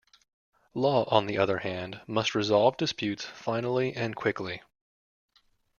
[0.73, 4.63] Law, on the other hand, must resolve disputes finally and quickly.